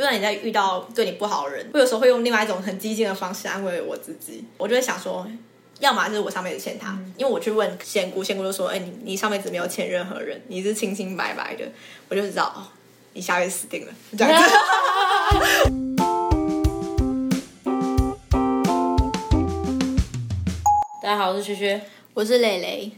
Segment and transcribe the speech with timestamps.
[0.00, 4.42] 就算你在遇到对你不好的人，我有时候会用另外一种很激进的方式安慰我自己。
[4.56, 5.30] 我就会想说，
[5.78, 11.66] 要么就是我上辈子欠他，因为我去问仙姑，仙姑就说：“哎、你你上辈子没有欠任何人，你是清清白白的。”
[12.08, 12.64] 我就知道哦，
[13.12, 14.48] 你下辈子死定了，这样子。
[21.02, 21.78] 大家好，我是薛薛。
[22.14, 22.90] 我是蕾蕾。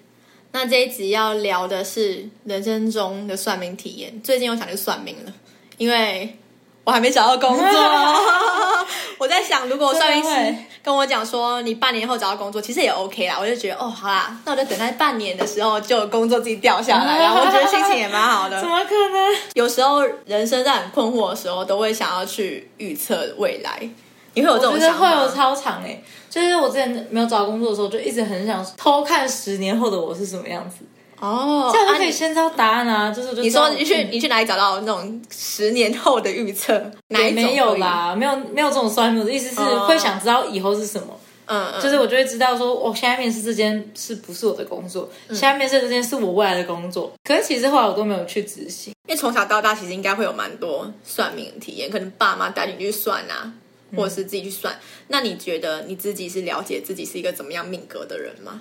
[0.52, 4.22] 那这一集要聊的是人生中的算命体验。
[4.22, 5.34] 最近我想去算命了，
[5.78, 6.38] 因为
[6.84, 7.66] 我还没找到工作。
[9.18, 18.68] 我在想，如果算命师跟我讲说你半年后找到工作，其实也 OK 啦，我就觉得哦，好啦，那我就等待半年的时候就有工作自己掉下来， 然后我觉得心情也蛮好的怎。
[18.68, 19.34] 么可能？
[19.54, 23.88] 有时候人生在很困惑的时候，都会想要去预测未来。
[24.34, 25.16] 你会有这我觉得种想法？
[25.16, 30.78] 会有超长诶、就是我之前没有找工作的时候，就一直很想偷看十年后的我是什么样子，
[31.22, 33.12] 哦，这样就可以先知道答案啊。
[33.12, 36.90] 就是就你说你去你去哪里找到那种十年后的预测？
[37.08, 37.76] 哪一没有？
[37.76, 39.24] 啦，没有没有这种算命。
[39.24, 47.12] 的意思是哦会想知道以后是什么，嗯嗯，就是我就会知道说，我现在面试这间是不是我的工作，嗯现在面试这间是我未来的工作。
[47.22, 48.92] 可是其实后来我都没有去执行。
[49.08, 53.52] 因为从小到大其实应该会有蛮多算命的体验，可能爸妈带你去算啊，
[53.96, 54.76] 或者是自己去算。
[55.08, 58.60] 那你觉得你自己是了解自己是一个怎么样命格的人吗？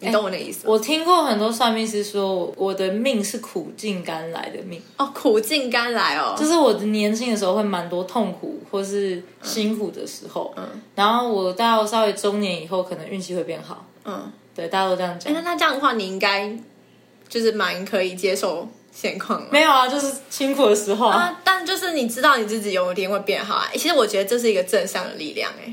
[0.00, 0.72] 你懂我那意思吗？
[0.72, 4.80] 我听过很多算命师说，我的命是苦尽甘来的命。
[4.96, 13.86] 哦，苦尽甘来哦，就是我的年轻的时候会蛮多痛苦或是辛苦的时候，嗯然后我到稍微中年以后，可能运气会变好。
[14.04, 15.34] 嗯，对，大家都这样哎，讲。
[15.34, 16.50] 那那这样的话，你应该
[17.28, 19.48] 就是蛮可以接受现况嘛。
[19.52, 21.16] 没有啊，就是辛苦的时候啊。
[21.18, 23.68] 啊，但就是你知道你自己有一天会变好啊。
[23.74, 25.72] 其实我觉得这是一个正向的力量，哎，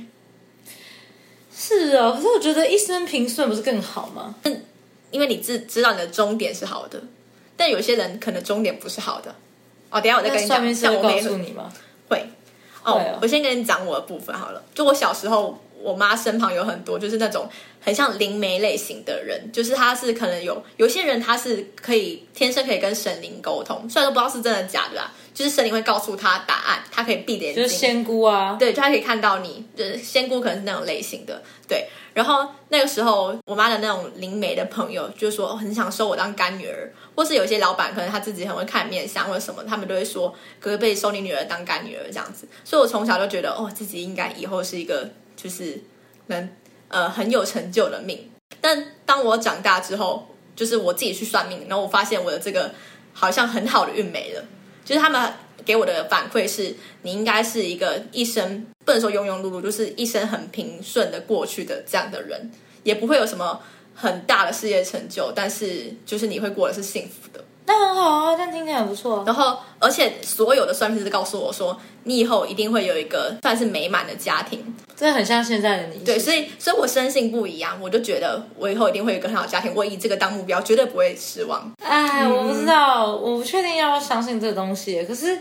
[1.59, 4.35] 是啊，可是我觉得一生平顺不是更好吗？
[5.09, 7.01] 因为你知知道你的终点是好的，
[7.55, 9.33] 但有些人可能终点不是好的。
[9.89, 11.71] 哦，等一下我再跟你讲，像我妹诉你吗？
[12.09, 12.23] 会。
[12.83, 14.61] 哦，会哦我先跟你讲我的部分好了。
[14.75, 31.87] 就我小时候，我妈身旁有很多就是那种很像灵媒类型的人，就是他是可能有有些人他是可以天生可以跟神灵沟通，虽然都不知道是真的假的啦，就是神灵会告诉他答案，他可以闭着眼睛，就是仙姑啊，对，就他可以看到你，就是仙姑可能是那种类型的，对。
[32.15, 42.47] 然后那个时候，我妈的那种灵媒的朋友就说、哦很想收我当干女儿，或是有些老板可能他自己很会看面相或者什么，他们都会说可不可以收你女儿当干女儿这样子。
[42.65, 45.79] 所以我从小就觉得，哦，自己应该以后是一个就是
[46.25, 46.49] 能
[46.87, 48.27] 呃很有成就的命。
[48.59, 52.73] 但当我长大之后，就是我自己去算命，然后我发现我的这个
[53.13, 54.43] 好像很好的运没了。
[54.87, 55.33] 就是他们
[55.65, 62.49] 给我的反馈是，你应该是一个一生不能说庸庸碌碌，就是一生很平顺的过去的这样的人，
[62.83, 63.61] 也不会有什么
[63.93, 67.43] 很大的事业成就，但是就是你会过得是幸福的。
[67.67, 69.23] 那很好啊，但听起来不错啊。
[69.25, 74.73] 然后，而且所有的算命师告诉我说，你以后一定会有一个算是美满的家庭。
[74.95, 75.99] 真的很像现在的你。
[76.03, 81.71] 对，所以，所以我深信不疑啊，我就觉得我以后一定会有一个很好的家庭，我以这个当目标，绝对不会失望。
[81.83, 85.03] 哎，我不知道，我不确定要不要相信这个东西。
[85.03, 85.37] 可是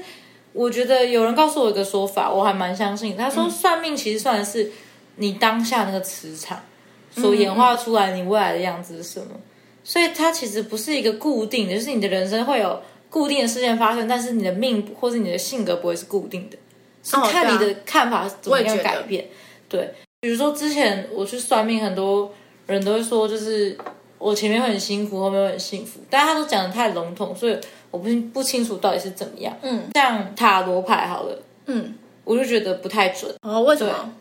[0.52, 3.16] 我觉得有人告诉我一个说法，我还蛮相信。
[3.16, 4.70] 他说算命其实算的是
[5.14, 6.60] 你当下那个磁场
[7.14, 9.28] 所演化出来你未来的样子是什么，
[9.88, 16.58] 所以它其实不是一个固定的，就是你的人生会有固定的事件发生，但是你的命或是你的性格不会是固定的，
[17.04, 19.24] 是哦看你的看法怎么样改变。
[19.68, 22.34] 对，比如说之前我去算命，很多
[22.66, 23.78] 人都会说，就是
[24.18, 27.56] 我前面会很辛苦，后面会很幸福，但是他都讲的太笼统，所以
[27.92, 29.56] 我不不清楚到底是怎么样。
[29.62, 31.94] 嗯像塔罗牌好了，嗯，
[32.24, 33.32] 我就觉得不太准。
[33.42, 34.12] 哦，为什么？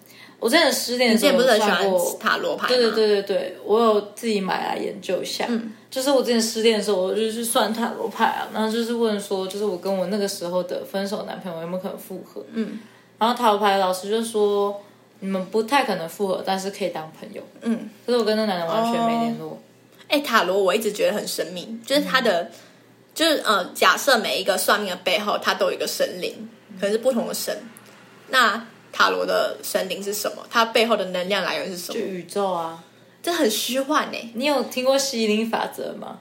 [0.46, 2.68] 我之前失恋的时候不是很喜欢塔罗牌吗？
[2.68, 5.44] 对对对对对，我有自己买来研究一下。
[5.50, 12.46] 嗯，就是我之前失恋的时候，我就去算塔罗牌啊，然后就是问说，就是我跟我那个时候的分手男朋友有没有可能复合？
[12.54, 12.78] 嗯，
[13.18, 14.80] 然后塔罗牌老师就说，
[15.20, 17.42] 你们不太可能复合，但是可以当朋友。
[17.62, 19.60] 嗯，可是我跟那男的完全没联络。
[20.10, 22.52] 哎、塔罗我一直觉得很神秘，就是他的，
[23.16, 26.48] 就是呃，假设每一个算命的背后，他都有一个神灵，
[26.80, 27.58] 可能是不同的神。
[28.30, 28.64] 那
[28.96, 30.48] 塔罗的神灵是什么？
[30.50, 32.00] 它背后的能量来源是什么？
[32.00, 32.82] 就宇宙啊，
[33.22, 34.18] 这很虚幻呢。
[34.36, 36.20] 你有听过吸引力法则吗？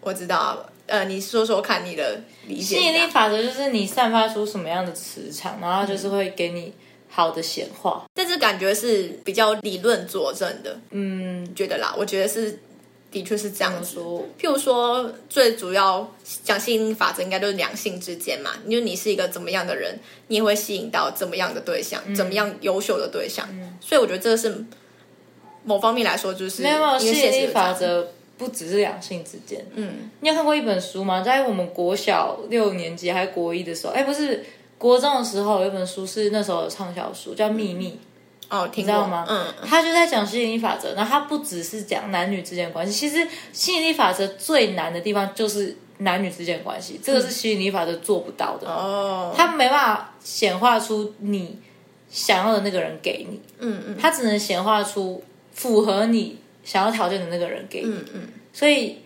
[0.00, 2.94] 我知道啊，呃，你说说看你的理解吸引。
[2.94, 6.72] 力法则就是你散发出什么样的磁场，然后就是会给你
[7.10, 8.06] 好的显化。
[8.14, 12.58] 但是感觉是比较理论佐证的，嗯，觉得啦，我觉得是
[13.16, 13.94] 的确是这样子。
[13.94, 16.06] 说譬如说，最主要
[16.44, 18.50] 讲吸引力法则，应该都是两性之间嘛。
[18.66, 23.48] 因为你是一个怎么样的人，你也会吸引到怎么样的对象，怎么样优秀的对象。
[23.80, 24.62] 所以我觉得这个是
[25.64, 27.46] 某方面来说，就是没有吸引力。
[27.46, 29.64] 法则不只是两性之间。
[29.76, 31.22] 嗯，你有看过一本书吗？
[31.22, 34.44] 在我们国小六年级还是国一的时候，哎，不是
[34.76, 37.92] 国中的时候有一本书是那时候的畅销书，叫《秘密》。
[38.48, 39.26] 哦，听知道吗？
[39.28, 48.68] 嗯，他就在讲吸引力法则，然后他不只是讲男女之间的关系，其实吸引力法则最难的地方就是男女之间的关系，这个是吸引力法则做不到的。
[48.68, 51.58] 哦，他没办法显化出你
[52.08, 57.90] 想要的那个人给你，嗯嗯他只能显化出符合你想要条件的那个人给你。
[57.90, 58.98] 嗯嗯，所以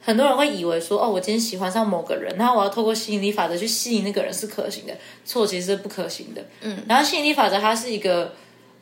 [0.00, 6.44] 很多人会以为说，哦，我今天喜欢上某个人，然后我要透过吸引力法则去吸引那个人是可行的，错，其实是不可行的。
[6.60, 8.32] 嗯，然后吸引力法则它是一个。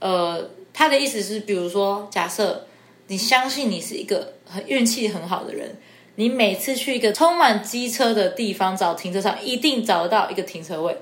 [0.03, 2.67] 呃，他的意思是，比如说，假设
[3.07, 5.77] 你相信你是一个很运气很好的人，
[6.17, 10.97] 你每次去一个充满机车的地方找停车场，一定找得到一个停车位。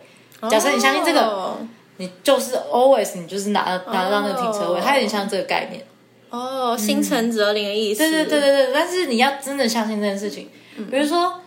[0.50, 1.56] 假设你相信这个，
[1.97, 5.82] 你就是 always 你就是拿拿得到那个停车位，它有点像这个概念。
[6.29, 7.99] 哦，心诚则灵的意思。
[8.00, 10.49] 对对对对对，但是你要真的相信这件事情，
[10.91, 11.41] 比如说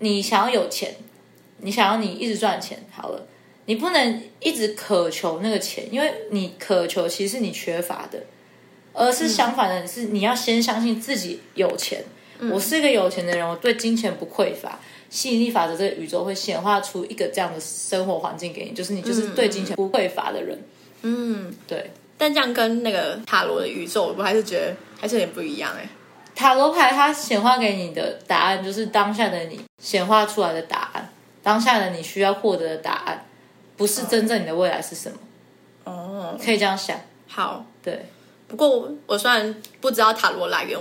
[0.00, 0.94] 你想要有钱，
[1.58, 3.26] 你想要你一直赚钱，好了。
[3.66, 8.18] 你不能一直渴求那个钱，因为你渴求其实是你缺乏的，
[8.92, 12.02] 而是相反的，是你要先相信自己有钱。
[12.52, 14.78] 我是一个有钱的人，我对金钱不匮乏。
[15.08, 20.58] 吸引力法则这个宇宙会显化出一个这样的生活环境给你，就是你就是对金钱不匮乏的人。
[21.02, 21.90] 嗯，对。
[22.16, 25.86] 但这样跟那个塔罗的宇宙，我还是觉得还是有点不一样哎。
[26.34, 31.12] 塔罗牌它显化给你的答案，就是当下的你显化出来的答案，
[31.42, 33.24] 当下的你需要获得的答案。
[33.82, 35.18] 不是真正你的未来是什么？
[35.82, 36.96] 哦，可以这样想。
[37.26, 38.06] 好，对。
[38.46, 40.78] 不过我虽然不知道塔罗来源，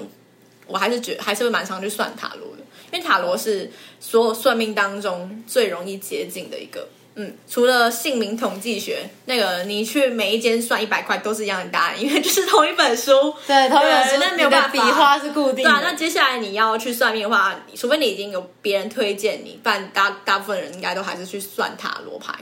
[0.68, 6.88] 我还是觉还是会蛮常去算塔罗的，因为塔罗是所有算命当中最容易接近的一个。
[7.16, 13.34] 嗯，除了姓名统计学，那个你去每一间算一百块都是一样的答案，因为就是同一本书。
[13.48, 15.64] 对，同一本书，那没有办法，笔画是固定的。
[15.64, 22.34] 对啊，那接下来你要去算命的话，除非你已经有别人推荐你，不然大大部分人应该都还是去算塔罗牌。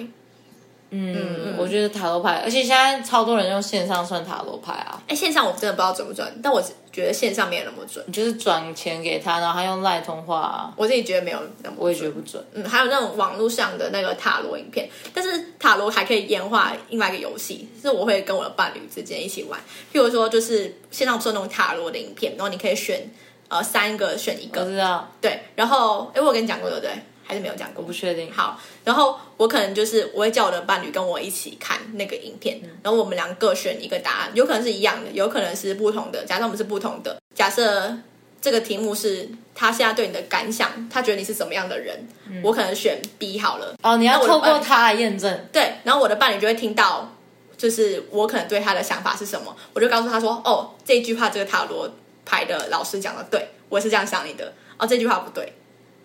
[0.91, 5.01] 嗯，我觉得塔罗牌，而且现在超多人用线上算塔罗牌啊。
[5.07, 6.59] 哎，线上我真的不知道准不准，但我
[6.91, 8.03] 觉得线上没有那么准。
[8.07, 10.74] 你就是转钱给他，然后他用赖通话啊。
[10.75, 12.44] 我自己觉得没有那么，我也觉得不准。
[12.53, 19.59] 嗯，还有那种网络上的那个塔罗影片，但是塔罗还可以演化另外一个游戏，是我会跟我的伴侣之间一起玩。
[19.94, 23.07] 譬如说，就是线上做那种塔罗的影片，然后你可以选
[23.47, 24.62] 呃三个选一个。
[24.62, 25.07] 我知道。
[25.21, 26.92] 对，然后哎，我跟你讲过对不对？
[27.29, 27.83] 还是没有讲过？
[27.83, 28.31] 我不确定。
[28.33, 36.25] 好，然后我可能就是我会叫我的伴侣跟我一起看那个影片，然后我们两个选一个答案，有可能是一样的，有可能是不同的。
[36.25, 37.95] 假设我们是不同的，假设
[38.41, 42.07] 这个题目是他现在对你的感想，他觉得你是什么样的人，
[42.41, 43.75] 我可能选 B 好了。
[43.83, 45.47] 哦，你要透过他来验证。
[45.51, 47.15] 对，然后我的伴侣就会听到，
[47.55, 51.87] 就是我可能对他的想法是什么，我就告诉他说：“哦，这句话这个塔罗
[52.25, 54.51] 牌的老师讲的对，我是这样想你的。
[54.79, 55.53] 哦，这句话不对。”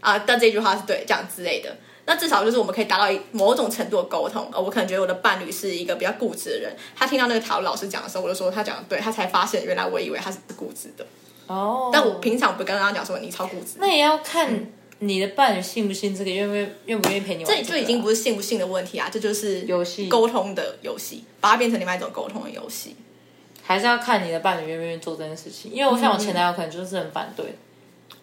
[0.05, 1.75] 啊，但这句话是对，这样之类的，
[2.05, 4.47] 那至少就是我们可以达到某种程度的沟通。
[4.53, 11.06] 呃，我可能觉得我的伴侣是一个比较固执的人，他听到那个塔罗老师讲的时候，我就说他讲的对，他才发现原来我以为他是固执的。
[11.47, 13.79] 哦，但我平常不跟他讲说你超固执。
[13.79, 17.56] 那也要看你的伴侣信不信这个，愿不愿愿不愿意陪你玩。
[17.56, 22.95] 这就已经不是信不信的问题啊，这就是游戏沟通的游戏，把它变成另外一种沟通的游戏。
[23.67, 27.47] 还是要看你的伴侣愿不愿意做这件事情，因为我像我前男友可能就是很反对。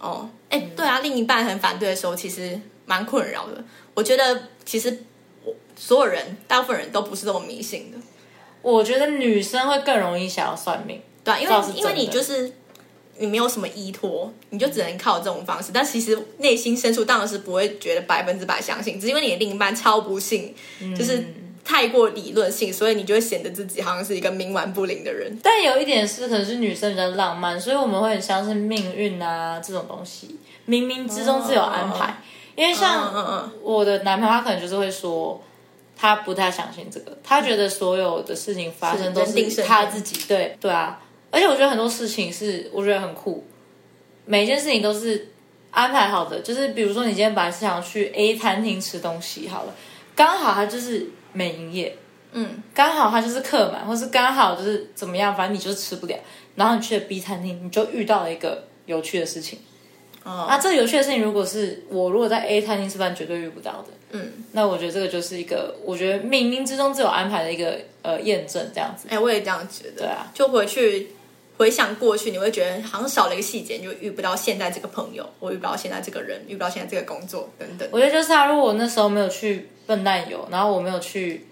[0.02, 3.64] 哦，哎，对啊，另一半很反对的时候，其实蛮困扰的。
[3.94, 5.04] 我觉得其实
[5.46, 7.98] 我所有人，大部分人都不是这么迷信的。
[8.64, 12.52] 我觉得女生会更容易想要算命，对，因为因为你就是
[13.18, 15.72] 你没有什么依托，你就只能靠这种方式。
[15.74, 20.56] 但其实内心深处当然是不会觉得百分之百相信，只是因为你的另一半超不信，
[20.98, 21.24] 就是。
[21.64, 25.40] 太过理论性，所以你就会显得自己好像是一个冥顽不灵的人。
[25.44, 30.38] 但有一点是，可能是女生比较浪漫，所以我们会很相信命运啊这种东西，
[30.68, 32.18] 冥冥之中自有安排。
[32.56, 35.42] 因为像我的男朋友，他可能就是会说，
[35.96, 40.26] 他不太相信这个，他觉得所有的事情发生都是他自己。
[40.28, 41.00] 对对啊，
[41.30, 43.46] 而且我觉得很多事情是我觉得很酷，
[44.26, 45.30] 每一件事情都是
[45.70, 46.40] 安排好的。
[46.40, 49.74] 就是比如说，你今天本来是想去 A 餐厅吃东西，好了，
[50.16, 51.08] 刚好他就是。
[51.34, 51.96] 没营业，
[52.34, 56.16] 嗯，刚好他就是客满，或是刚好就是怎么样，反正你就吃不了。
[56.56, 59.60] 然后你去了 B 餐厅，你就遇到了一个有趣的事情。
[60.24, 63.88] 哦，那这有趣的事情，如果是我如果在 A 餐厅吃饭，绝对遇不到的。
[64.12, 69.08] 嗯，那我觉得这个就是一个，我觉得冥冥之中自有安排的一个呃验证，这样子。
[69.10, 70.02] 哎，我也这样觉得。
[70.02, 71.12] 对啊，就回去
[71.62, 77.88] 回想过去，你会觉得好像少了一个细节，你就遇不到现在这个朋友，我遇不到现在这个人，遇不到现在这个工作等等。
[77.92, 79.70] 我觉得就是啊，如果我那时候没有去。
[79.88, 81.46] 笨蛋游，然后我没有去，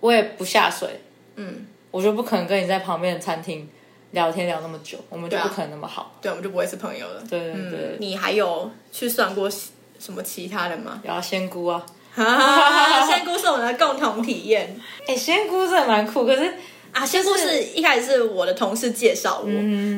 [0.00, 0.88] 我也不下水，
[1.36, 3.68] 嗯，我就不可能跟你在旁边的餐厅
[4.10, 7.22] 聊天聊那么久，我们就不可能那么好，对，我们就不会是朋友了。
[7.30, 11.00] 对对对，你还有去算过什么其他的吗？
[11.04, 16.52] 然后仙姑啊，仙姑是我们的共同体验 哎、仙姑真的蛮酷，可是
[16.94, 17.04] 啊！
[17.04, 19.50] 仙姑是一开始是我的同事介绍我，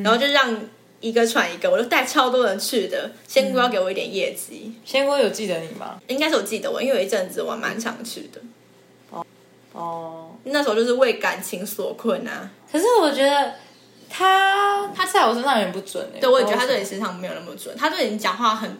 [0.02, 0.58] 然后就让
[1.00, 3.10] 一个传一个，我就带超多人去的。
[3.28, 6.00] 仙姑要给我一点业绩，仙姑有记得你吗？
[6.08, 8.40] 应该是我记得我，因为有一阵子我蛮常去的。
[9.72, 12.50] 哦，那时候就是为感情所困啊。
[12.72, 13.52] 可是我觉得
[14.08, 18.78] 他他在我身上有点不准哎、对，我也觉得他对你身上没有那么准，他对你讲话很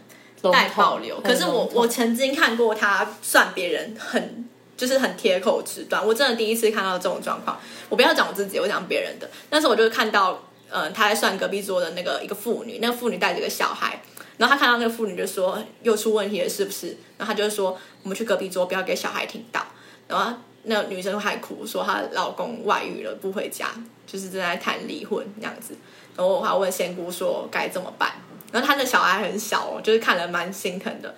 [0.50, 1.20] 带保留。
[1.20, 7.59] 可是我我曾经看过他算别人很就是很贴口直断，我真的第一次看到这种状况。
[7.88, 9.28] 我不要讲我自己，我讲别人的。
[9.50, 14.02] 那时候我就看到，呃，他在算隔壁桌的那个一个妇女，那个妇女带着个小孩，
[14.37, 16.88] 然后他看到那个妇女就说又出问题了是不是？
[17.16, 19.64] 然后他就说我们去隔壁桌，不要给小孩听到。
[20.06, 23.71] 然后那个女生还哭说她老公外遇了不回家，
[24.06, 25.75] 就是正在谈离婚那样子。
[26.16, 28.12] 然后我还问仙姑说该怎么办，
[28.52, 31.14] 然后他的小孩很小哦，就是看了蛮心疼的。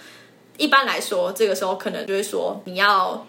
[0.56, 3.26] 一般来说，这个时候可能就会说你要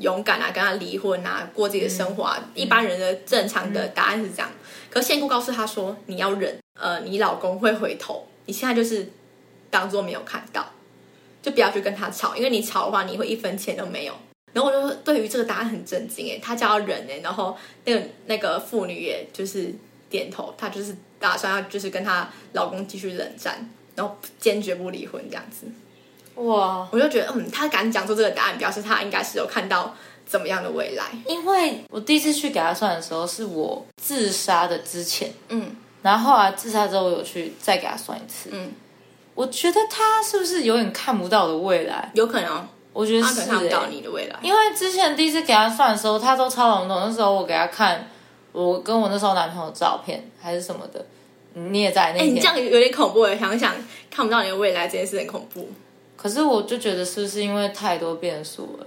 [0.00, 2.42] 勇敢啊，跟他离婚啊，过自己的生活啊。
[2.54, 4.50] 一般人的正常的答案是这样，
[4.90, 9.08] 可仙姑告诉他说你要忍，呃，你老公会回头，你现在就是
[9.70, 10.66] 当做没有看到，
[11.42, 14.14] 就不要去跟他吵，因为你吵的话，你会一分钱都没有。
[14.52, 19.72] 然后我就对于这个答案很震惊哎，他叫要忍哎，然后那个那个妇女也就是
[20.08, 25.66] 点头，她就是打算要就是跟她老公继续冷战，然后坚决不离婚这样子。
[26.40, 29.94] 哇，我就觉得，嗯，他敢讲出这个答案，表示他应该是有看到
[30.26, 31.04] 怎么样的未来。
[31.26, 35.70] 因为我第一次去给他算的时候，是我自杀的之前，嗯
[36.02, 38.48] 然后后来自杀之后，我有去再给他算一次。
[38.52, 38.72] 嗯，
[39.34, 42.10] 我觉得他是不是有点看不到我的未来？
[42.14, 44.36] 有可能哦我觉得是、他可能看不到欸，你的未来。
[44.42, 47.00] 因为之前第一次给他算的时候，他都超笼统。
[47.06, 48.08] 那时候我给他看
[48.52, 51.04] 我跟我那时候男朋友的照片还是什么的，
[51.52, 52.34] 你也在那哎，天。
[52.34, 53.74] 你这样有点恐怖哎，想想
[54.10, 55.68] 看不到你的未来这件事很恐怖，
[56.20, 58.86] 可是我就觉得是不是因为太多变数了，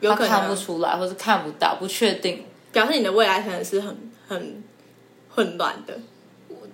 [0.00, 2.44] 有可他看不出来，或是看不到，不确定。
[2.72, 4.62] 表示你的未来可能是很很
[5.34, 5.96] 混乱的。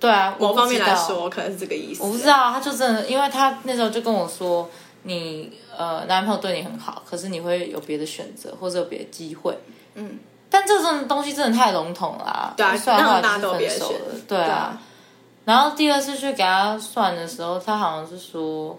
[0.00, 2.02] 对啊，我某方面来说，可能是这个意思。
[2.02, 4.68] 我不知道，他就真的，因为他那时候就跟我说，
[5.04, 9.56] 你呃男朋友对你很好，可是你会有别的选择，或者有别的机会。
[9.94, 12.54] 嗯，但这种东西真的太笼统了、啊。
[12.56, 14.44] 对啊算然后来那大家都有就是分手了别选择，对啊。
[14.44, 14.82] 对啊
[15.44, 18.76] 然后第二次去给他算的时候，他好像是说。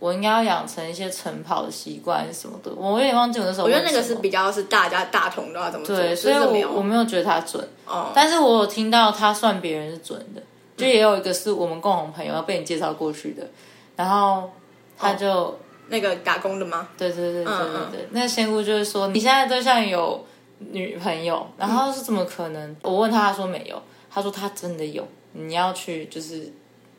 [0.00, 3.70] 我应该要养成一些晨跑的习惯什么的，我有点忘记我那时候我。
[3.70, 10.42] 觉得那个是比较是大家大同都要怎么做，对，所以是没有我我没有觉得他准，哦，但是我有听到他算别人是准的，
[10.76, 13.46] 就也有一个是我们共同朋友要被你介绍过去的，
[13.94, 14.50] 然后
[14.96, 16.88] 他就、那个打工的吗？
[16.96, 20.24] 对对对对对嗯对，那仙姑就是说你现在对象有
[20.58, 22.76] 女朋友，然后是怎么可能？
[22.82, 26.50] 我问他，他说没有，他说他真的有，你要去就是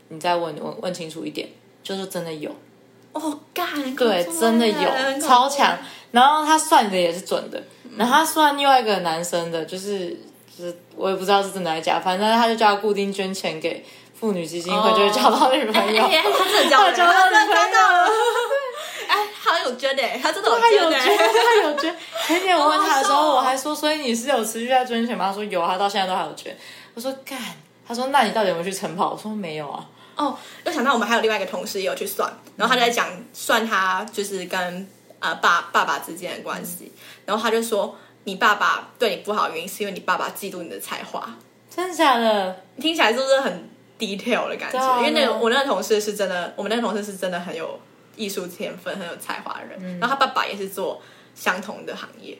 [0.09, 1.47] 你再问问问清楚一点，
[1.81, 2.51] 就是真的有，
[3.13, 5.77] 哦，干，很对，真的有，超强。
[6.11, 7.61] 然后他算的也是准的，
[7.95, 10.09] 然后他算另外一个男生的，就是
[10.57, 13.85] 就是我也不知道是真的还是假，反正他就叫他固定捐钱给
[14.19, 16.03] 妇女基金会，哦就会交到女朋友。
[16.03, 18.09] 他真的交到女朋友交到了。
[19.07, 20.99] 哎，好有捐的，他真的 他有捐。
[20.99, 21.95] 他有捐。
[22.27, 25.27] 前年我问他的时候，我还说，所以你是有持续在捐钱吗？
[25.27, 26.55] 他说有啊，他到现在都还有捐。
[26.93, 27.37] 我说干，
[27.87, 29.11] 他说那你到底有没有去晨跑？
[29.11, 29.85] 我说没有啊。
[30.15, 34.87] 哦，又想到我们还有另外一个同事也有去算，然后他就在讲算他就是跟
[35.19, 36.91] 呃爸爸爸之间的关系，
[37.25, 41.33] 然后他就说你爸爸对你不好的原因是因为你爸爸嫉妒你的才华，
[41.73, 42.55] 真的假的？
[42.79, 44.77] 听起来是不是很 detail 的感觉？
[44.77, 47.79] 啊因为那个我那个同事是真的，我们那个同事是真的很有
[48.15, 51.01] 艺术天分、很有才华的人，嗯然后他爸爸也是做
[51.33, 52.37] 相同的行业。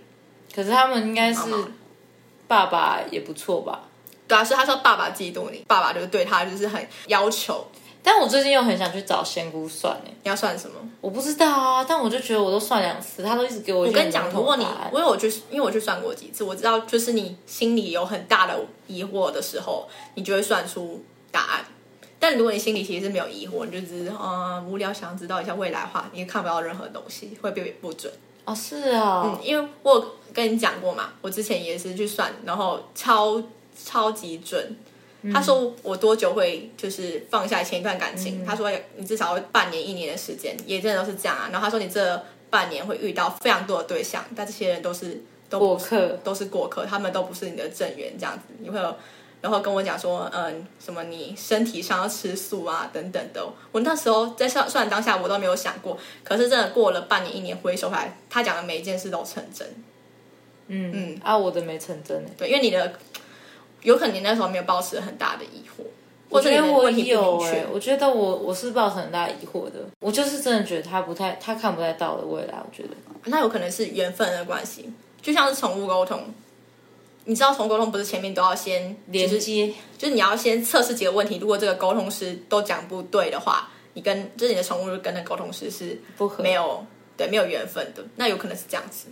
[0.53, 1.67] 可是他们应该是妈妈
[2.47, 3.83] 爸爸也不错吧？
[4.31, 7.65] 对啊，所以他说爸爸嫉妒你，爸爸就是对他就是很要求。
[8.03, 10.75] 但我最近又很想去找仙姑算诶、你要算什么？
[11.01, 13.85] 我不知道啊，但我就觉得我都算两次，他都一直给我。
[13.85, 18.57] 我跟你讲，如果你因为我去，因为我去算过几次，我知道就是你心里有很大的
[18.87, 21.65] 疑惑的时候，你就会算出答案。
[22.17, 28.11] 但如果你心里其实是没有疑惑，你就只是嗯无聊想要知道一下未来的话，你也看不到任何东西，会被不准。
[28.45, 33.39] 哦是啊、嗯，因为我有跟你讲过嘛，我之前也是去算，然后超
[33.75, 34.75] 超级准。
[35.31, 38.43] 他说我多久会就是放下前一段感情？
[38.45, 41.49] 他说你至少要半年一年的时间，也真的都是这样啊。
[41.51, 48.95] 然后他说你这半年会遇到非常多的对象，但这些人都是都过客都是过客，他们都不是你的正缘，这样子你会有。
[49.41, 53.43] 然后跟我讲说，嗯，什么你身体上要吃素啊，等等的。
[53.71, 55.97] 我那时候在算算当下，我都没有想过。
[56.23, 59.67] 可是真的过了半年、一年，回首回来，他讲的每一件事都成真。
[60.67, 62.93] 嗯嗯啊，我的没成真诶、对，因为你的
[63.83, 65.83] 有可能你那时候没有抱持很大的疑惑，
[66.29, 67.43] 或者觉得我有。
[67.73, 72.89] 我觉得我我是抱持很大疑惑的，我就是真的觉得他不太，他看不太到的未来，我觉得
[73.25, 74.89] 那有可能是缘分的关系，
[75.21, 76.21] 就像是宠物沟通。
[77.23, 86.83] 你知道宠物沟通不是前面都要先就是连接，就是你要先测试几个问题，如果这个沟通师都讲不对的话，你跟就是你的宠物跟那个沟通师是不合没有
[87.15, 89.07] 对没有缘分的，那有可能是这样子。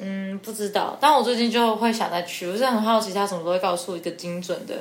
[0.00, 0.96] 嗯，不知道。
[1.00, 4.74] 但我最近就会想再去，我是很好奇他什么时候会告诉我一个精准的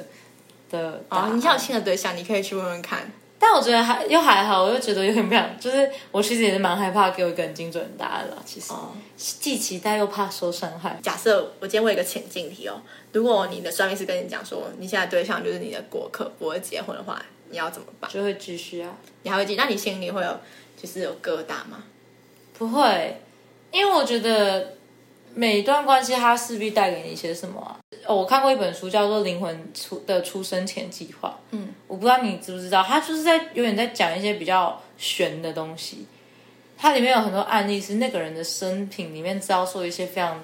[0.69, 1.37] 的答哦，案。
[1.37, 3.11] 你像有新的对象，你可以去问问看。
[3.41, 8.37] 但我觉得还又还好，我又觉得有点不想，就是我其实也是蛮害怕给我一个很精准的答案了。
[8.45, 10.99] 其实、哦，既期待又怕受伤害。
[11.01, 12.81] 假设我今天问一个前进题哦，
[13.13, 18.11] 如果你的算命师跟你讲说，你现在对象就是你的过客，不会结婚的话，你要怎么办？
[18.11, 19.55] 就会继续啊，你还会记？
[19.55, 20.37] 那你心里会有
[20.75, 21.83] 就是有疙瘩吗？
[22.57, 23.21] 不会，
[23.71, 24.75] 因为我觉得
[25.39, 27.79] 每一段关系它势必带给你一些什么啊。
[28.05, 36.05] 哦，我看过一本书叫做《灵魂出的出生前计划》，嗯，我不知道你知不知道，它就是在有点在讲一些比较玄的东西。
[36.77, 40.43] 它里面有很多案例是那个人的生平里面遭受一些非常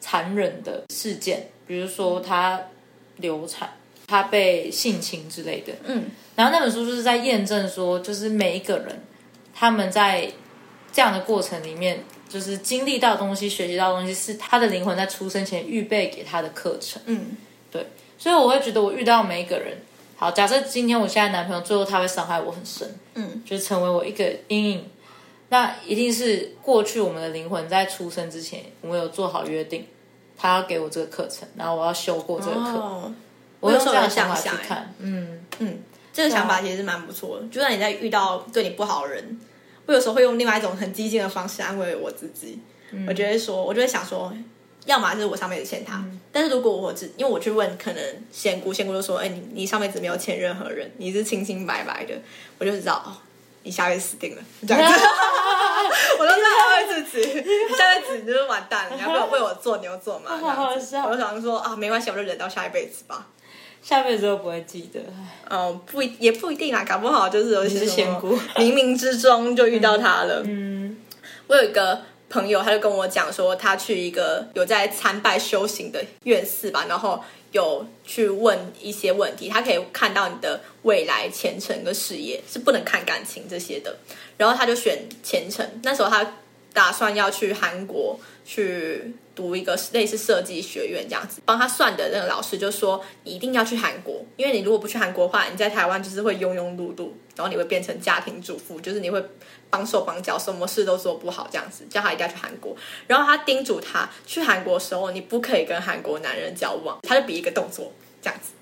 [0.00, 2.60] 残忍的事件，比如说他
[3.18, 3.70] 流产、
[4.08, 5.72] 他被性侵之类的。
[5.84, 9.00] 嗯，然后那本书就是在验证说，就是每一个人
[9.54, 10.28] 他们在
[10.92, 17.00] 这样的过程里面，就是经历到的东西、学习到的东西，是他的灵魂在出生前预备给他的课程。
[17.06, 17.36] 嗯，
[17.70, 17.86] 对
[18.18, 19.78] 所以我会觉得，我遇到每一个人，
[20.16, 24.90] 好，假设今天我现在男朋友最后他会伤害我很深，嗯，就是成为我一个阴影，
[25.48, 29.86] 那一定是过去我们的灵魂在出生之前，我们有做好约定，
[30.36, 33.12] 他要给我这个课程，然后我要修过这个课，哦，
[33.60, 35.78] 我用这样的想法去看，嗯，嗯，
[36.12, 37.46] 这个想法其实是蛮不错的。
[37.48, 39.40] 就算你在遇到对你不好的人，
[39.88, 42.60] 我有时候会用另外一种很激进的方式安慰我自己。
[43.06, 44.30] 我就会说，我就会想说，
[44.84, 52.14] 要么是我上辈子欠他，但是如果我只因为我去问可能仙姑，仙姑就说，哎、你你上辈子没有欠任何人，你是清清白白的，
[52.58, 53.16] 我就知道哦，
[53.62, 54.98] 你下辈子死定了，这样子。
[56.18, 60.30] 我都在安慰自己，你下辈子你就是完蛋了，你要不要为我做牛做马。
[60.36, 60.74] 我
[61.14, 63.26] 就想说啊，没关系，我就忍到下一辈子吧。
[63.82, 70.42] 下辈子都不会记得，唉嗯，不一也不一定啊，搞不好就是有一些你是什么仙姑冥冥之中就遇到他了。
[70.44, 70.96] 嗯，
[71.46, 83.96] 我有一个朋友，他就跟我讲说，他去一个有在参拜修行的院寺吧，然后有去问一些问题，他可以看到你的未来前程跟事业，是不能看感情这些的。
[84.36, 86.34] 然后他就选前程，那时候他
[86.74, 99.22] 打算要去韩国去读一个类似设计学院这样子，帮他算的那个老师就说，你一定要去韩国，因为你如果不去韩国的话，你在台湾就是会庸庸碌碌，然后你会变成家庭主妇，就是你会
[99.68, 102.74] 帮手帮脚，什么事都做不好这样子，叫他一定要去韩国。
[103.06, 108.52] 然后他叮嘱他，去韩国的时候你不可以跟韩国男人交往，他就比一个动作这样子，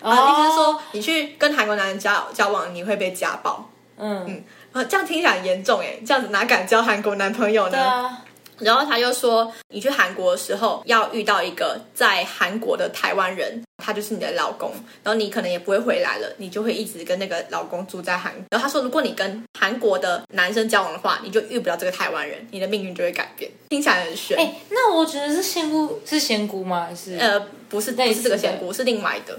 [0.00, 3.70] 啊，意思是说你去跟韩国男人交交往，你会被家暴。
[3.98, 7.72] 嗯嗯，啊，这样听起来很严重哎，这样子哪敢交韩国男朋友呢？
[7.72, 8.24] 对啊，
[8.58, 18.32] 然后他又说，你去韩国的时候要遇到一个在韩国的台湾人，他就是你的老公，然后你可能也不会回来了，你就会一直跟那个老公住在韩。
[18.50, 23.50] 然后他说，如果你跟韩国的男生交往的话，你就遇不到这个台湾人，你的命运就会改变。
[23.68, 24.38] 听起来很玄。
[24.38, 26.86] 哎、那我觉得是仙姑是仙姑吗？
[26.88, 27.38] 还是呃，
[27.68, 29.38] 不是，不类似的是这个仙姑，是另外的。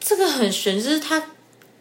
[0.00, 1.22] 这个很悬，就是他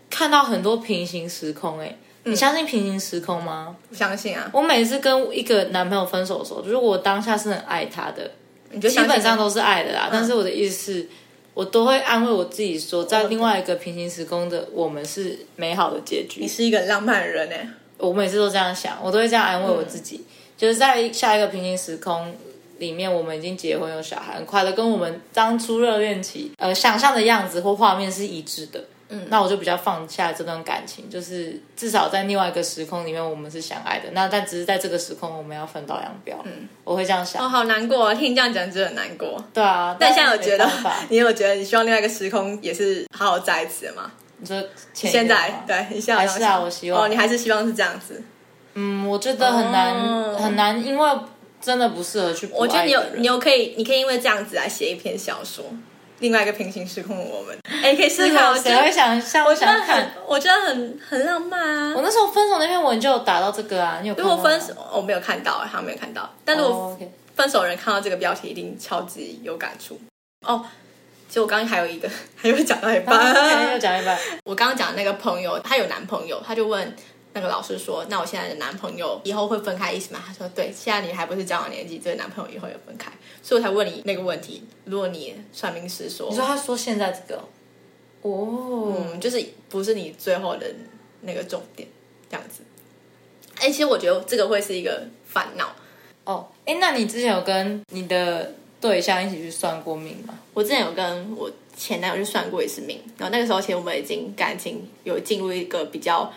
[0.10, 3.76] 看到很多平行时空、哎、嗯你相信平行时空吗？
[3.90, 4.50] 不相信啊？
[4.54, 8.32] 我每次跟一个男朋友分手的时候，如果我当下是很爱他的，基
[8.72, 10.10] 你就相信本上都是爱的啦。
[10.12, 11.10] 但是我的意思是，
[11.54, 16.48] 我都会安慰我自己说，在另外一个平行时空的我们是美好的结局你。
[16.48, 17.56] 是一个很浪漫的人呢。
[17.98, 20.24] 我每次都这样想，我都会这样安慰我自己，
[20.58, 22.34] 就是在下一个平行时空
[22.78, 28.84] 里面，我们已经结婚有小孩，很快的跟我们当初热恋期呃想象的样子或画面是一致的。
[29.14, 34.06] 嗯，那我就比较放下这段感情，就是至少在另外一个时空里面，我们是相爱的。
[34.14, 36.40] 那但只是在这个时空，我们要分道扬镳。
[36.46, 37.46] 嗯，我会这样想。
[37.46, 38.14] 哦，好难过啊！
[38.14, 39.44] 听你这样讲，真的很难过。
[39.54, 40.66] 对啊，但现在有觉得
[41.10, 44.10] 你有觉得你希望另外一个时空也是好好在一起的吗？
[44.38, 44.60] 你说
[44.94, 48.24] 前现在对，你现在还是啊我希望哦，你还是希望是这样子。
[48.74, 51.10] 嗯，我觉得很难、哦很难，因为
[51.60, 55.66] 真的不适合去我觉得你有你有可以，你可以因为这样子来写一篇小说，
[56.22, 57.58] 另外一个平行时空的我们。
[57.84, 58.50] 哎，可以试试看。
[58.50, 62.02] 我觉谁会想像我想看，我觉得很很浪漫啊我。
[62.02, 66.30] 那时候分手那篇文就有打到这个啊，你有如果分手，我没有看到，好像没有看到。
[66.46, 66.98] 但如果
[67.36, 70.00] 分手人看到这个标题，一定超级有感触。
[70.48, 70.64] 哦，
[71.28, 72.08] 其实我刚刚还有一个，
[72.38, 73.18] 还有讲到一半。
[73.18, 76.96] 啊又讲一半，我刚刚讲的那个朋友，她有男朋友，他就问
[77.34, 84.64] 那个老师说：“那我现在的男朋友以后会分开意思吗？”他说：“对，现在你还不是交往年纪，这个男朋友以后也分开，所以我才问你那个问题。
[84.86, 87.42] 如果你算命师说，你说他说现在这个
[88.24, 90.68] 哦，哦，嗯，就是不是你最后的
[91.22, 91.88] 那个重点，
[92.30, 92.62] 这样子。
[93.60, 95.74] 哎、其实我觉得这个会是一个烦恼。
[96.24, 100.38] 哦，哎，那你之前有跟你的对象一起去算过命吗？
[100.54, 106.32] 我之前有跟我前男友去算过一次命，然后那个时候其实我们已经感情有进入一个比较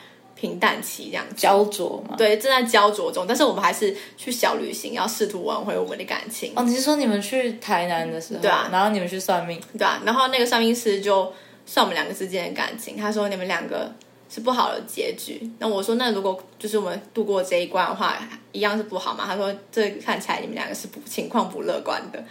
[0.44, 1.24] 平淡期，这样。
[1.34, 2.14] 焦灼嘛？
[2.18, 6.52] 对，正在焦灼中，但是我们还是去小旅行，要试图挽回我们的感情。
[6.54, 11.32] 哦，你是说你们去台南的时候，对啊然后你们去算命，对啊，然后那个算命师就
[11.64, 13.90] 算我们两个之间的感情，他说你们两个
[14.28, 15.50] 是不好的结局。
[15.58, 18.18] 那我说那如果就是我们度过这一关的话，
[18.52, 19.24] 一样是不好嘛？
[19.26, 22.22] 他说这看起来你们两个是不情况不乐观的。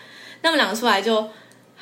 [0.43, 1.27] 那么两个出来就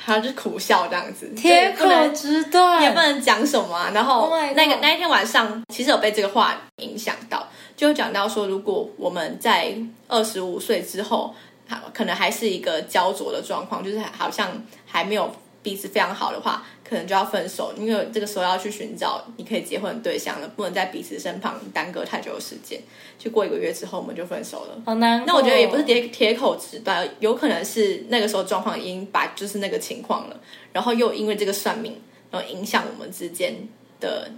[0.04, 3.90] 好像就是苦笑这样子，铁口就不能直断，也不能讲什么、啊。
[3.94, 9.74] 然后 Oh 那个那一天晚上，其实有被这个话影响到，就讲到说，如果我们在
[10.08, 11.34] 二十五岁之后，
[11.68, 14.50] 好可能还是一个焦灼的状况，就是好像
[14.84, 22.78] 还没有彼此非常好的话，可能就要分手，因为这个时候要去寻找你可以结婚的对象了，不能在彼此身旁耽搁太久的时间。
[23.18, 24.82] 就过一个月之后，我们就分手了。
[24.84, 25.24] 好难。
[25.26, 30.38] 那我觉得也不是铁铁口直断，有可能是那个时候状况已经把就是那个情况了，
[30.70, 31.98] 然后又因为这个算命，
[32.30, 33.54] 然后影响我们之间
[33.98, 34.30] 的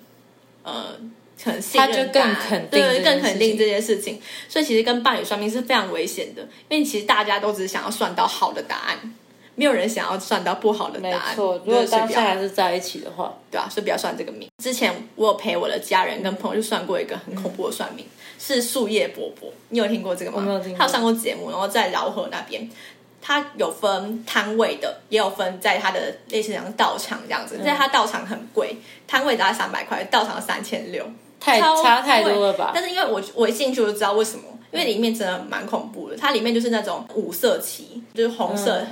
[0.63, 0.97] 呃，
[1.43, 4.21] 可能信任他就更肯定这对，更肯定这件事情。
[4.49, 9.15] 所以其实跟伴侣算命是非常危险的，因为其实大家都只是想要算到好的答案，
[9.57, 11.31] 没有人想要算到不好的答案。
[11.31, 11.61] 没错。
[11.65, 14.49] 如果当下还是在一起的话，对啊，所以不要算这个命。
[14.63, 18.05] 之前我有陪我的家人跟朋友去算过一个很恐怖的算命，
[18.39, 19.53] 是树叶伯伯。
[19.69, 20.39] 你有听过这个吗？
[20.39, 22.69] 我没有听过他有上过节目，然后在饶河那边，
[23.21, 27.59] 他有分摊位的，也有分在他的类似像道场这样子。
[27.65, 31.05] 在他道场很贵，摊位大概三百块，道场三千六，
[31.41, 32.73] 太差太多了吧？
[32.75, 36.17] 但是因为我我一进去我就知道为什么，因为里面真的蛮恐怖的。
[36.17, 38.87] 它里面就是那种五色旗，就是红色、嗯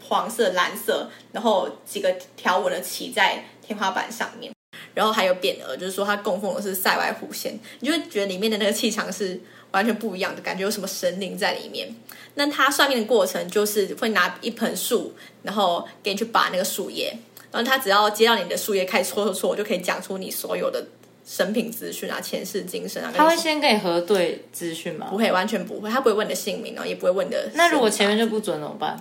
[0.00, 4.52] 黄色、蓝色，然后几个条纹的旗在天花板上面，
[4.94, 9.40] 然后还有匾额，就是说它供奉的是塞外狐仙，你就会觉得里面的那个气场是
[9.72, 11.94] 完全不一样的，感觉有什么神灵在里面。
[12.34, 17.12] 那它算命的过程就是会拿一盆树，然后给你去拔那个树叶，
[17.50, 20.86] 然后他只要接到你的树叶开始搓搓搓，我就可以讲出你所有的
[21.26, 23.12] 生平资讯啊、前世今生啊。
[23.14, 25.18] 他会先跟你核对资讯吗不？
[25.18, 27.50] 会，完全不会，他不会问你的姓名，然后也不会问你的。
[27.54, 28.98] 那如果前面就，不准怎么办？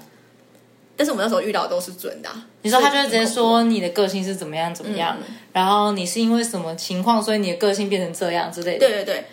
[1.00, 5.18] 但是我们那时候遇到的都是准的啊、你说他就会直接说你的个性是怎么样怎么样，
[5.54, 8.80] 然后你是因为什么情况，所以你的个性变成这样之类的。
[8.80, 9.26] 对对对，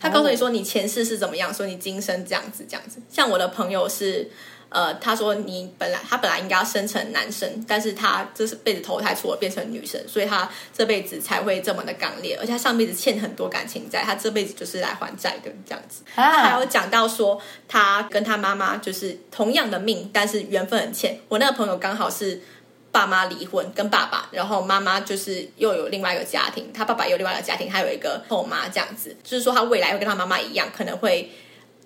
[0.00, 3.00] 他告诉你说你前世是怎么样，说你今生这样子这样子。
[3.08, 4.28] 像我的朋友是。
[4.72, 16.02] 呃，他说你本来他本来应该要生成男生，但是他这是辈子投胎出了变成女生，所以他这辈子才会这么的刚烈，而且他上辈子欠很多感情债，他这辈子就是来还债的这样子。
[16.14, 21.18] 他还啊有，讲到说，他跟他妈妈就是同样的命，但是缘分很欠。
[21.28, 22.40] 我那个朋友刚好是
[22.90, 31.30] 爸妈离婚，跟爸爸，然后妈妈就是又有另外一个家庭，他爸爸有另外一个家庭，还有一个后妈这样子，就是说他未来会跟他妈妈一样，可能会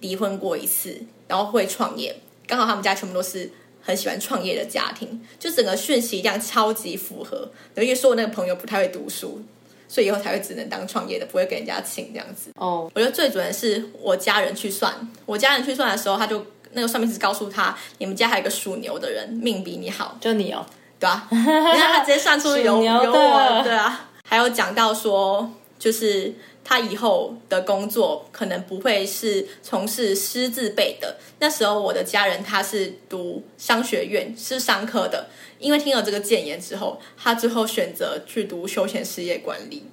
[0.01, 2.15] 离婚过一次，然后会创业。
[2.47, 3.51] 刚好他们家全部都是
[3.83, 7.51] 很喜欢创业的家庭，就整个讯息量超级符合。
[7.77, 9.43] 因为说我那个朋友不太会读书，
[9.89, 12.51] 所以以后才会只能当创业的，不会给人家请这样子。
[12.57, 14.93] 哦，我觉得最准的是我家人去算，
[15.25, 20.67] 我家人去算的时候，他就那个算命师告诉他，你们家还有一个属牛的人，命比你好，就你哦，
[20.99, 24.09] 对吧、然 后他直接算出有有我，对啊。
[24.29, 26.35] 还有讲到说，就是
[26.69, 31.17] 他以后的工作可能不会是从事师字辈的。
[31.39, 35.29] 那时候我的家人他是读商学院，是商科的，
[35.61, 39.87] 因为听了这个谏言之后，他最后选择去读休闲事业管理，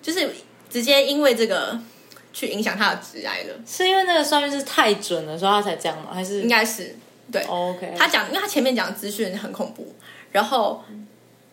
[0.00, 0.30] 就是
[0.70, 1.78] 直接因为这个
[2.32, 6.08] 去影响他的职业了，是因为那个算命是太准了，所以他才这样吗？
[6.14, 6.96] 还是应该是
[7.30, 7.42] 对。
[7.42, 7.92] OK？
[7.98, 9.94] 他讲，因为他前面讲的资讯很恐怖，
[10.32, 10.82] 然后，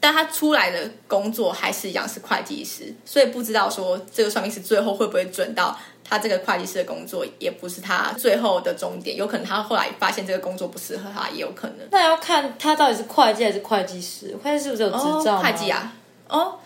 [0.06, 5.76] 但他出来的工作还是一样是会计师，所以不知道说这个算命师最后会不会准到
[6.08, 11.88] 他这个会计师的工作，也不是他最后的终点，有可能他后来发现这个工作不适合他，也有可能。
[11.90, 15.92] 那要看他到底是会计还是会计师，会计师不是有执照会计，啊，
[16.30, 16.60] 哦，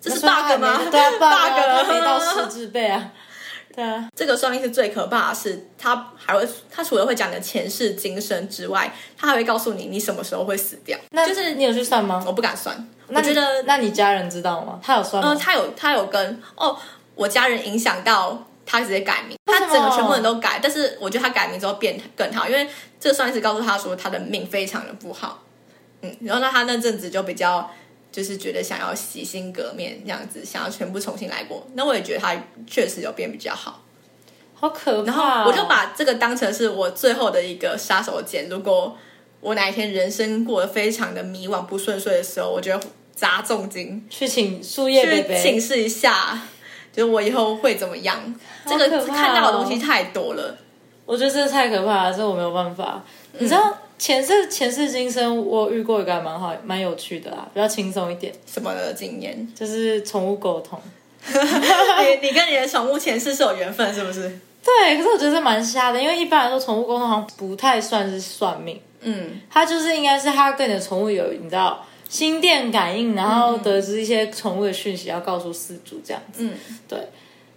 [0.00, 0.80] 这是 bug 吗？
[0.84, 3.10] 没对啊，bug 没到了师字辈啊，
[3.74, 10.96] 对啊，这个算命是最可怕的是，他还会，他除了会讲你的前世今生之外，他还会告诉你你什么时候会死掉。
[11.10, 12.22] 那就是你有去算吗？
[12.26, 14.78] 我不敢算，那觉得那你家人知道吗？
[14.82, 15.32] 他有算吗？
[15.32, 16.76] 嗯，他有他有跟哦，
[17.16, 22.68] 我家人影响到他直接改名，他整个全部人都改，但是我觉得他改名之后变更好，因为
[23.00, 25.42] 这个算命师告诉他说他的命非常的不好，
[26.02, 27.68] 嗯，然后那他那阵子就比较
[28.14, 32.32] 就是觉得想要洗心革面这样子，想要全部重新来过，那我也觉得他
[32.64, 33.82] 确实有变比较好，
[34.54, 38.96] 好可怕、然后我就把这个当成是我最后的一个杀手锏，如果
[39.40, 42.80] 我哪一天人生过得非常的迷惘不顺遂的时候，我觉得
[43.12, 46.40] 砸重金去请树叶贝去请，示一下，
[46.92, 48.32] 就是我以后会怎么样？
[48.64, 50.56] 这个看到的东西太多了。
[51.04, 53.02] 我觉得这太可怕了，这我没有办法。
[53.32, 59.50] 嗯你知道前世前世今生，我遇过一个还蛮好蛮有趣的啦，比较轻松一点，什么的经验？
[59.58, 60.78] 就是宠物沟通。
[61.24, 64.28] 你你跟你的宠物前世是有缘分，是不是？
[64.62, 76.44] 对，可是我觉得这蛮瞎的，因为一般来说，宠物沟通好像不太算是算命，嗯，它就是应该是它跟你的宠物有你知道心电感应，然后得知一些宠物的讯息，要告诉饲主这样子。
[76.44, 76.52] 嗯，
[76.86, 76.98] 对。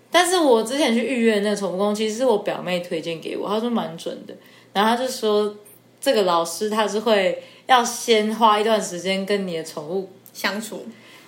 [0.09, 4.33] 但是我之前去预约那个宠物沟通，其实是我表妹推荐给我，她说蛮准的，
[4.71, 5.53] 然后她就说
[5.99, 10.85] 这个老师他是会要先花一段时间跟你的宠物相处，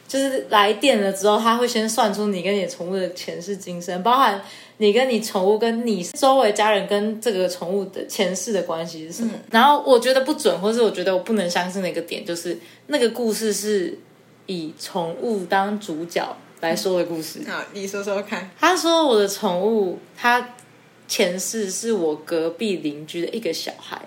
[0.07, 4.41] 就是来电了之后，他会先算出你跟你的宠物的前世今生，包含
[4.77, 9.33] 你跟你宠物跟你周围家人跟这个宠物的前世的关系是什么。
[9.51, 13.97] 然后我觉得不准，或是我觉得我不能相信的一个点，就是那个故事是
[14.45, 17.41] 以宠物当主角来说的故事。
[17.47, 18.49] 好，你说说看。
[18.57, 20.55] 他说我的宠物，他
[21.07, 24.01] 前世是我隔壁邻居的一个小孩。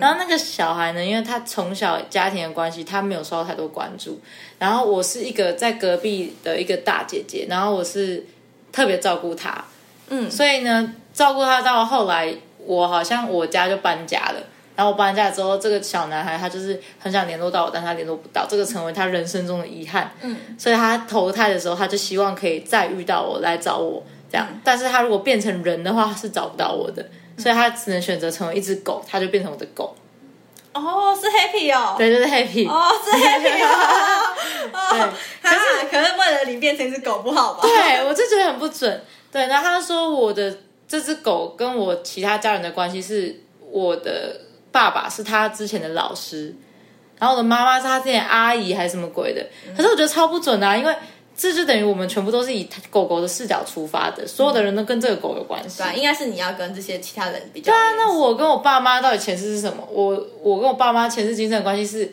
[0.00, 4.20] 然后那个小孩呢，因为他从小家庭的关系，他没有受到太多关注。
[4.58, 8.24] 然后我是一个在隔壁的一个大姐姐，然后我是
[8.70, 9.64] 特别照顾他，
[10.08, 12.34] 嗯所以呢，照顾他到后来，
[12.66, 14.42] 我好像我家就搬家了。
[14.76, 20.12] 然后我搬家之后，这个小男孩他就是很想联络到我，但他联络不到，这个成为他人生中的遗憾。
[20.20, 24.46] 嗯，所以他投胎的时候，他就希望可以再遇到我来找我这样。
[24.62, 27.04] 但是他如果变成人的话，是找不到我的，
[27.38, 29.94] 所以他只能选择成为一只狗，他就变成我的狗。
[30.74, 31.94] 哦，是 happy 哦。
[31.96, 32.68] 对，就是 happy。
[32.68, 34.34] 哦，是 happy 哦。
[34.90, 35.08] 对哦，
[35.42, 37.60] 可是可是为了你变成一只狗不好吧？
[37.62, 39.02] 对，我就觉得很不准。
[39.32, 43.34] 对，然后他说我的这只狗跟我其他家人的关系是，
[43.70, 46.54] 我的爸爸是他之前的老师，
[47.18, 49.44] 然后我的妈妈是他之前的阿姨还是什么鬼的。
[49.76, 50.94] 可是我觉得超不准的、啊，因为
[51.38, 55.78] 这就等于我们全部都是以狗狗的视角出发的，所有的人都跟这个狗有关系。
[55.78, 57.72] 对啊，应该是你要跟这些其他人比较。
[57.72, 59.86] 对啊，那我跟我爸妈到底前世是什么？
[59.88, 62.12] 我我跟我爸妈前世今生的关系是，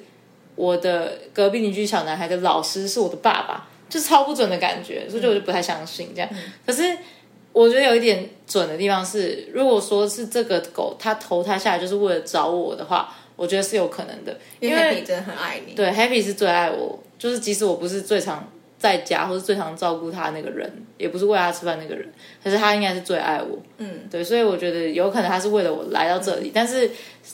[0.56, 6.30] 我的隔壁邻居小男孩的老师是我的爸爸，就超不准的感觉，所以我就不太相信这样。
[6.64, 6.96] 可是
[7.52, 15.74] 我觉得有一点准的地方是，如果说是这个狗它投胎下来就是为了找我的话，我觉得是有可能的，因为 happy 真的很爱你。
[15.74, 22.08] 对，Happy 是最爱我，就是即使我不是最常在家或是最常照顾他那个人，也不是喂他吃饭那个人，
[22.44, 23.58] 可是他应该是最爱我。
[23.78, 26.90] 嗯，对，所以我觉得有可能他是为了我来到这里，但是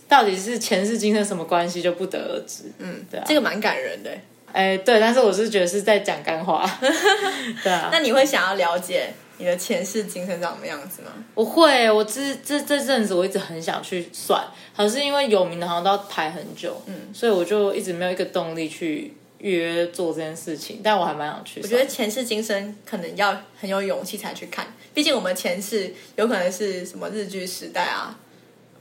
[0.08, 2.64] 到底是前世今生什么关系就不得而知。
[2.80, 4.12] 嗯，对啊，这个蛮感人的。
[4.54, 6.70] 哎，对，但是我是觉得是在讲干话。
[7.64, 11.12] 对啊，那你会想要了解你的前世今生长什么样子吗？
[11.34, 14.44] 我会，我这这这阵子我一直很想去算，
[14.76, 21.62] 可是因为有名的好像都要排很久，嗯，所以我就一直没有一个动力去约做这件事情，但我还蛮想去。
[21.62, 28.18] 我觉得前世今生可能要很有勇气才去看，毕竟我们前世有可能是什么日据时代啊、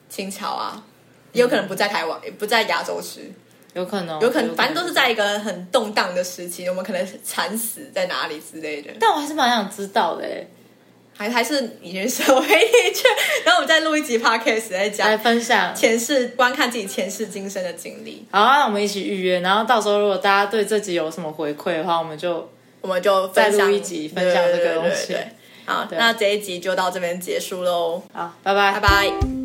[0.08, 0.84] 清朝啊，
[1.32, 3.32] 也有可能不在台湾，也不在亚洲区，
[3.74, 8.90] 有可能，有可能反正都是在一个很动荡的时期，我们可能惨死在哪里之类的。
[9.00, 10.46] 但我还是蛮想知道的哎，
[11.20, 13.04] 还还是你去社会你去，
[13.44, 15.74] 然后我们再录一集 podcast 在来讲分享。
[15.74, 25.08] 前世观看自己前世今生的经历，好啊，那我们一起预约，然后到时候如果大家对这集有什么回馈的话，我们就我们就再录一集分享这个东西。
[25.08, 25.28] 对对对对。
[25.66, 28.72] 好，那这一集就到这边结束喽，好，拜拜。
[28.72, 29.39] 拜拜。